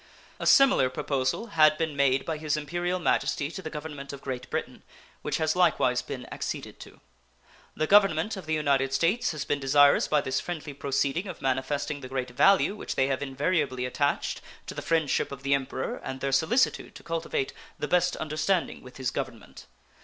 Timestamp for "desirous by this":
9.59-10.39